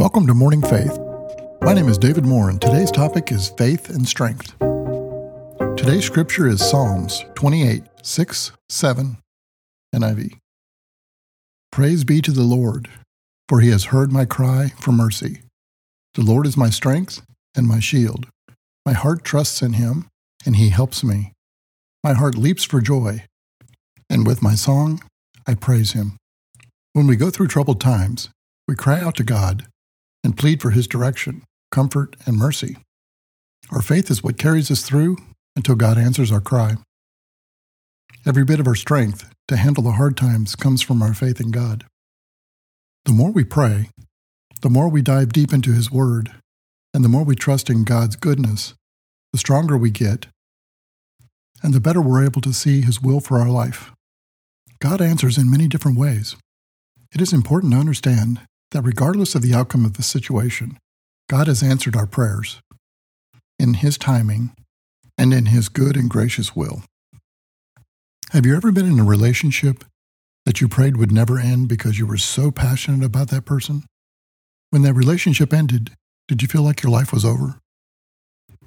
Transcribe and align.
Welcome 0.00 0.26
to 0.28 0.32
Morning 0.32 0.62
Faith. 0.62 0.98
My 1.60 1.74
name 1.74 1.86
is 1.86 1.98
David 1.98 2.24
Moore, 2.24 2.48
and 2.48 2.58
today's 2.58 2.90
topic 2.90 3.30
is 3.30 3.50
faith 3.50 3.90
and 3.90 4.08
strength. 4.08 4.58
Today's 5.76 6.06
scripture 6.06 6.48
is 6.48 6.66
Psalms 6.66 7.22
28 7.34 7.82
6, 8.00 8.52
7, 8.70 9.18
NIV. 9.94 10.38
Praise 11.70 12.04
be 12.04 12.22
to 12.22 12.32
the 12.32 12.44
Lord, 12.44 12.88
for 13.46 13.60
he 13.60 13.68
has 13.68 13.84
heard 13.92 14.10
my 14.10 14.24
cry 14.24 14.72
for 14.80 14.90
mercy. 14.90 15.42
The 16.14 16.22
Lord 16.22 16.46
is 16.46 16.56
my 16.56 16.70
strength 16.70 17.20
and 17.54 17.68
my 17.68 17.78
shield. 17.78 18.26
My 18.86 18.94
heart 18.94 19.22
trusts 19.22 19.60
in 19.60 19.74
him, 19.74 20.08
and 20.46 20.56
he 20.56 20.70
helps 20.70 21.04
me. 21.04 21.32
My 22.02 22.14
heart 22.14 22.38
leaps 22.38 22.64
for 22.64 22.80
joy, 22.80 23.24
and 24.08 24.26
with 24.26 24.40
my 24.40 24.54
song, 24.54 25.02
I 25.46 25.56
praise 25.56 25.92
him. 25.92 26.16
When 26.94 27.06
we 27.06 27.16
go 27.16 27.28
through 27.28 27.48
troubled 27.48 27.82
times, 27.82 28.30
we 28.66 28.74
cry 28.74 28.98
out 28.98 29.16
to 29.16 29.24
God 29.24 29.66
and 30.22 30.36
plead 30.36 30.60
for 30.60 30.70
his 30.70 30.86
direction, 30.86 31.42
comfort, 31.70 32.16
and 32.26 32.36
mercy. 32.36 32.76
Our 33.70 33.82
faith 33.82 34.10
is 34.10 34.22
what 34.22 34.38
carries 34.38 34.70
us 34.70 34.82
through 34.82 35.16
until 35.56 35.74
God 35.74 35.98
answers 35.98 36.32
our 36.32 36.40
cry. 36.40 36.76
Every 38.26 38.44
bit 38.44 38.60
of 38.60 38.66
our 38.66 38.74
strength 38.74 39.32
to 39.48 39.56
handle 39.56 39.82
the 39.82 39.92
hard 39.92 40.16
times 40.16 40.54
comes 40.54 40.82
from 40.82 41.02
our 41.02 41.14
faith 41.14 41.40
in 41.40 41.50
God. 41.50 41.84
The 43.04 43.12
more 43.12 43.30
we 43.30 43.44
pray, 43.44 43.88
the 44.60 44.70
more 44.70 44.88
we 44.88 45.02
dive 45.02 45.32
deep 45.32 45.52
into 45.52 45.72
His 45.72 45.90
Word, 45.90 46.32
and 46.92 47.04
the 47.04 47.08
more 47.08 47.24
we 47.24 47.34
trust 47.34 47.70
in 47.70 47.84
God's 47.84 48.16
goodness, 48.16 48.74
the 49.32 49.38
stronger 49.38 49.76
we 49.76 49.90
get, 49.90 50.26
and 51.62 51.72
the 51.72 51.80
better 51.80 52.00
we're 52.00 52.24
able 52.24 52.40
to 52.42 52.52
see 52.52 52.82
His 52.82 53.00
will 53.00 53.20
for 53.20 53.38
our 53.38 53.48
life. 53.48 53.92
God 54.80 55.00
answers 55.00 55.38
in 55.38 55.50
many 55.50 55.68
different 55.68 55.98
ways. 55.98 56.36
It 57.14 57.20
is 57.20 57.32
important 57.32 57.72
to 57.72 57.78
understand 57.78 58.40
that 58.72 58.82
regardless 58.82 59.34
of 59.34 59.42
the 59.42 59.54
outcome 59.54 59.84
of 59.84 59.94
the 59.94 60.02
situation, 60.02 60.78
God 61.28 61.46
has 61.46 61.62
answered 61.62 61.96
our 61.96 62.06
prayers 62.06 62.60
in 63.58 63.74
His 63.74 63.98
timing 63.98 64.52
and 65.18 65.34
in 65.34 65.46
His 65.46 65.68
good 65.68 65.96
and 65.96 66.08
gracious 66.08 66.56
will. 66.56 66.82
Have 68.30 68.46
you 68.46 68.56
ever 68.56 68.70
been 68.70 68.86
in 68.86 69.00
a 69.00 69.04
relationship 69.04 69.84
that 70.46 70.60
you 70.60 70.68
prayed 70.68 70.96
would 70.96 71.12
never 71.12 71.38
end 71.38 71.68
because 71.68 71.98
you 71.98 72.06
were 72.06 72.16
so 72.16 72.50
passionate 72.50 73.04
about 73.04 73.28
that 73.28 73.44
person? 73.44 73.84
When 74.70 74.82
that 74.82 74.94
relationship 74.94 75.52
ended, 75.52 75.90
did 76.28 76.42
you 76.42 76.48
feel 76.48 76.62
like 76.62 76.82
your 76.82 76.92
life 76.92 77.12
was 77.12 77.24
over? 77.24 77.58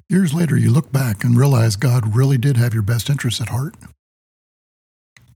Years 0.09 0.33
later, 0.33 0.57
you 0.57 0.69
look 0.69 0.91
back 0.91 1.23
and 1.23 1.37
realize 1.37 1.77
God 1.77 2.15
really 2.15 2.37
did 2.37 2.57
have 2.57 2.73
your 2.73 2.83
best 2.83 3.09
interests 3.09 3.39
at 3.39 3.49
heart. 3.49 3.75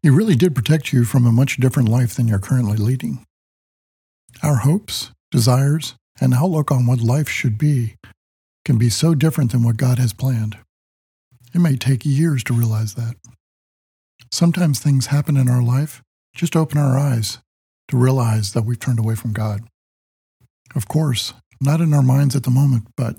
He 0.04 0.10
really 0.10 0.36
did 0.36 0.54
protect 0.54 0.94
you 0.94 1.06
from 1.06 1.26
a 1.26 1.32
much 1.32 1.58
different 1.58 1.90
life 1.90 2.14
than 2.14 2.28
you're 2.28 2.38
currently 2.38 2.78
leading. 2.78 3.26
Our 4.44 4.58
hopes, 4.58 5.12
desires, 5.32 5.96
and 6.22 6.34
outlook 6.34 6.72
on 6.72 6.86
what 6.86 7.00
life 7.00 7.30
should 7.30 7.58
be 7.58 7.96
can 8.66 8.78
be 8.78 8.90
so 8.90 9.16
different 9.16 9.52
than 9.52 9.64
what 9.64 9.78
God 9.78 9.98
has 9.98 10.14
planned. 10.14 10.58
It 11.54 11.60
may 11.60 11.76
take 11.76 12.06
years 12.06 12.44
to 12.46 12.54
realize 12.54 12.94
that. 12.96 13.16
Sometimes 14.32 14.80
things 14.80 15.08
happen 15.08 15.38
in 15.38 15.50
our 15.50 15.64
life 15.64 16.02
just 16.36 16.56
open 16.56 16.78
our 16.78 17.00
eyes 17.00 17.40
to 17.88 17.98
realize 17.98 18.54
that 18.54 18.64
we've 18.64 18.80
turned 18.80 19.00
away 19.00 19.16
from 19.16 19.34
God. 19.34 19.64
Of 20.76 20.88
course, 20.88 21.34
not 21.60 21.82
in 21.82 21.94
our 21.94 22.04
minds 22.04 22.36
at 22.36 22.44
the 22.44 22.52
moment, 22.52 22.88
but 22.96 23.16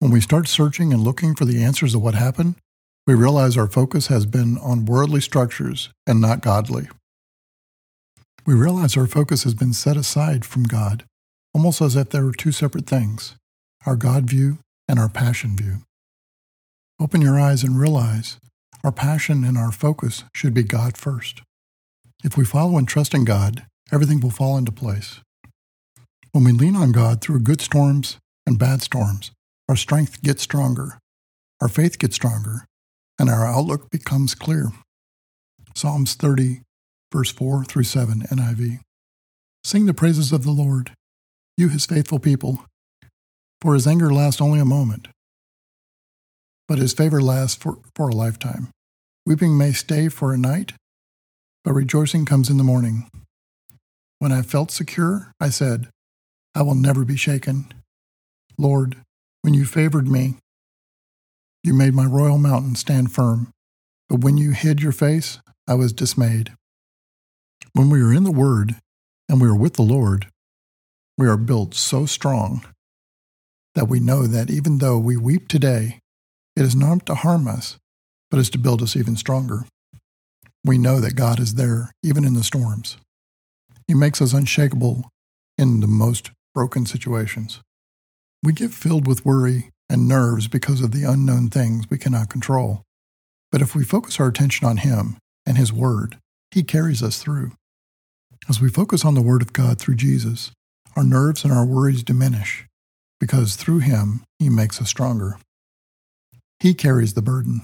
when 0.00 0.10
we 0.10 0.20
start 0.20 0.48
searching 0.48 0.92
and 0.92 1.02
looking 1.02 1.36
for 1.36 1.44
the 1.44 1.62
answers 1.62 1.94
of 1.94 2.02
what 2.02 2.14
happened, 2.14 2.56
we 3.06 3.14
realize 3.14 3.56
our 3.56 3.68
focus 3.68 4.08
has 4.08 4.26
been 4.26 4.58
on 4.58 4.86
worldly 4.86 5.20
structures 5.20 5.90
and 6.06 6.20
not 6.20 6.40
godly 6.40 6.88
we 8.46 8.54
realize 8.54 8.96
our 8.96 9.06
focus 9.06 9.44
has 9.44 9.54
been 9.54 9.72
set 9.72 9.96
aside 9.96 10.44
from 10.44 10.64
God, 10.64 11.04
almost 11.54 11.80
as 11.80 11.96
if 11.96 12.10
there 12.10 12.24
were 12.24 12.32
two 12.32 12.52
separate 12.52 12.86
things 12.86 13.36
our 13.86 13.96
God 13.96 14.28
view 14.28 14.58
and 14.88 14.98
our 14.98 15.08
passion 15.08 15.56
view. 15.56 15.78
Open 17.00 17.22
your 17.22 17.40
eyes 17.40 17.62
and 17.62 17.80
realize 17.80 18.38
our 18.84 18.92
passion 18.92 19.44
and 19.44 19.56
our 19.56 19.72
focus 19.72 20.24
should 20.34 20.52
be 20.52 20.62
God 20.62 20.96
first. 20.96 21.40
If 22.22 22.36
we 22.36 22.44
follow 22.44 22.76
and 22.76 22.86
trust 22.86 23.14
in 23.14 23.24
God, 23.24 23.64
everything 23.90 24.20
will 24.20 24.30
fall 24.30 24.58
into 24.58 24.72
place. 24.72 25.20
When 26.32 26.44
we 26.44 26.52
lean 26.52 26.76
on 26.76 26.92
God 26.92 27.20
through 27.20 27.40
good 27.40 27.60
storms 27.60 28.18
and 28.46 28.58
bad 28.58 28.82
storms, 28.82 29.30
our 29.68 29.76
strength 29.76 30.22
gets 30.22 30.42
stronger, 30.42 30.98
our 31.60 31.68
faith 31.68 31.98
gets 31.98 32.16
stronger, 32.16 32.66
and 33.18 33.30
our 33.30 33.46
outlook 33.46 33.90
becomes 33.90 34.34
clear. 34.34 34.72
Psalms 35.74 36.14
30, 36.14 36.60
verse 37.12 37.30
4 37.30 37.64
through 37.64 37.84
7 37.84 38.22
NIV. 38.22 38.80
Sing 39.64 39.86
the 39.86 39.94
praises 39.94 40.32
of 40.32 40.44
the 40.44 40.50
Lord, 40.50 40.92
you 41.56 41.68
his 41.68 41.86
faithful 41.86 42.18
people, 42.18 42.64
for 43.60 43.74
his 43.74 43.86
anger 43.86 44.12
lasts 44.12 44.40
only 44.40 44.58
a 44.58 44.64
moment, 44.64 45.08
but 46.66 46.78
his 46.78 46.92
favor 46.92 47.20
lasts 47.20 47.60
for, 47.62 47.78
for 47.94 48.08
a 48.08 48.14
lifetime. 48.14 48.68
Weeping 49.26 49.58
may 49.58 49.72
stay 49.72 50.08
for 50.08 50.32
a 50.32 50.38
night, 50.38 50.72
but 51.64 51.74
rejoicing 51.74 52.24
comes 52.24 52.48
in 52.48 52.56
the 52.56 52.64
morning. 52.64 53.08
When 54.18 54.32
I 54.32 54.42
felt 54.42 54.70
secure, 54.70 55.32
I 55.40 55.50
said, 55.50 55.88
I 56.54 56.62
will 56.62 56.74
never 56.74 57.04
be 57.04 57.16
shaken. 57.16 57.72
Lord, 58.58 58.96
when 59.42 59.54
you 59.54 59.64
favored 59.64 60.08
me, 60.08 60.36
you 61.62 61.74
made 61.74 61.94
my 61.94 62.06
royal 62.06 62.38
mountain 62.38 62.74
stand 62.74 63.12
firm. 63.12 63.50
But 64.08 64.20
when 64.20 64.38
you 64.38 64.50
hid 64.52 64.82
your 64.82 64.92
face, 64.92 65.38
I 65.68 65.74
was 65.74 65.92
dismayed. 65.92 66.52
When 67.72 67.88
we 67.88 68.02
are 68.02 68.12
in 68.12 68.24
the 68.24 68.32
Word 68.32 68.76
and 69.28 69.40
we 69.40 69.46
are 69.46 69.54
with 69.54 69.74
the 69.74 69.82
Lord, 69.82 70.26
we 71.16 71.28
are 71.28 71.36
built 71.36 71.74
so 71.74 72.04
strong 72.04 72.64
that 73.76 73.88
we 73.88 74.00
know 74.00 74.26
that 74.26 74.50
even 74.50 74.78
though 74.78 74.98
we 74.98 75.16
weep 75.16 75.46
today, 75.46 76.00
it 76.56 76.62
is 76.62 76.74
not 76.74 77.06
to 77.06 77.14
harm 77.14 77.46
us, 77.46 77.78
but 78.30 78.40
is 78.40 78.50
to 78.50 78.58
build 78.58 78.82
us 78.82 78.96
even 78.96 79.16
stronger. 79.16 79.66
We 80.64 80.78
know 80.78 80.98
that 80.98 81.14
God 81.14 81.38
is 81.38 81.54
there 81.54 81.92
even 82.02 82.24
in 82.24 82.34
the 82.34 82.42
storms. 82.42 82.96
He 83.86 83.94
makes 83.94 84.20
us 84.20 84.32
unshakable 84.32 85.08
in 85.56 85.80
the 85.80 85.86
most 85.86 86.32
broken 86.54 86.86
situations. 86.86 87.60
We 88.42 88.52
get 88.52 88.72
filled 88.72 89.06
with 89.06 89.24
worry 89.24 89.70
and 89.88 90.08
nerves 90.08 90.48
because 90.48 90.80
of 90.80 90.90
the 90.90 91.04
unknown 91.04 91.50
things 91.50 91.88
we 91.88 91.98
cannot 91.98 92.30
control. 92.30 92.82
But 93.52 93.62
if 93.62 93.76
we 93.76 93.84
focus 93.84 94.18
our 94.18 94.26
attention 94.26 94.66
on 94.66 94.78
Him 94.78 95.18
and 95.46 95.56
His 95.56 95.72
Word, 95.72 96.18
He 96.50 96.62
carries 96.62 97.02
us 97.02 97.22
through. 97.22 97.52
As 98.50 98.60
we 98.60 98.68
focus 98.68 99.04
on 99.04 99.14
the 99.14 99.22
Word 99.22 99.42
of 99.42 99.52
God 99.52 99.78
through 99.78 99.94
Jesus, 99.94 100.50
our 100.96 101.04
nerves 101.04 101.44
and 101.44 101.52
our 101.52 101.64
worries 101.64 102.02
diminish 102.02 102.66
because 103.20 103.54
through 103.54 103.78
Him, 103.78 104.24
He 104.40 104.48
makes 104.48 104.80
us 104.80 104.88
stronger. 104.88 105.38
He 106.58 106.74
carries 106.74 107.14
the 107.14 107.22
burden. 107.22 107.60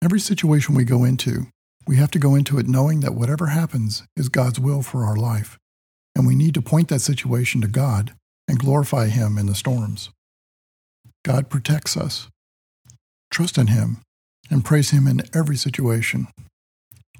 Every 0.00 0.20
situation 0.20 0.76
we 0.76 0.84
go 0.84 1.02
into, 1.02 1.48
we 1.84 1.96
have 1.96 2.12
to 2.12 2.20
go 2.20 2.36
into 2.36 2.60
it 2.60 2.68
knowing 2.68 3.00
that 3.00 3.16
whatever 3.16 3.46
happens 3.46 4.04
is 4.16 4.28
God's 4.28 4.60
will 4.60 4.82
for 4.82 5.02
our 5.02 5.16
life, 5.16 5.58
and 6.14 6.28
we 6.28 6.36
need 6.36 6.54
to 6.54 6.62
point 6.62 6.86
that 6.90 7.00
situation 7.00 7.60
to 7.60 7.66
God 7.66 8.14
and 8.46 8.60
glorify 8.60 9.08
Him 9.08 9.36
in 9.36 9.46
the 9.46 9.56
storms. 9.56 10.10
God 11.24 11.50
protects 11.50 11.96
us. 11.96 12.28
Trust 13.32 13.58
in 13.58 13.66
Him 13.66 13.96
and 14.48 14.64
praise 14.64 14.90
Him 14.90 15.08
in 15.08 15.22
every 15.34 15.56
situation. 15.56 16.28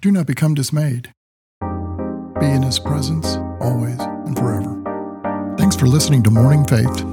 Do 0.00 0.12
not 0.12 0.28
become 0.28 0.54
dismayed 0.54 1.10
be 2.40 2.46
in 2.46 2.62
His 2.62 2.78
presence 2.78 3.36
always 3.60 4.00
and 4.00 4.34
forever. 4.36 4.72
Thanks 5.56 5.76
for 5.76 5.86
listening 5.86 6.22
to 6.24 6.30
Morning 6.30 6.64
Faith. 6.64 7.04